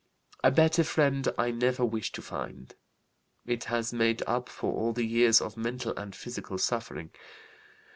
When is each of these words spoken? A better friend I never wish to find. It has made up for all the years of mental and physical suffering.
A 0.43 0.49
better 0.49 0.83
friend 0.83 1.27
I 1.37 1.51
never 1.51 1.85
wish 1.85 2.11
to 2.13 2.23
find. 2.23 2.73
It 3.45 3.65
has 3.65 3.93
made 3.93 4.23
up 4.25 4.49
for 4.49 4.73
all 4.73 4.93
the 4.93 5.05
years 5.05 5.39
of 5.39 5.55
mental 5.55 5.93
and 5.95 6.15
physical 6.15 6.57
suffering. 6.57 7.11